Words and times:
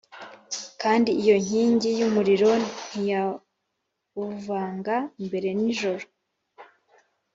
kandi 0.81 1.09
iyo 1.21 1.35
nkingi 1.43 1.89
y’umuriro 1.99 2.51
ntiyabuvaga 2.89 4.95
imbere 5.21 5.49
nijoro.” 5.59 6.05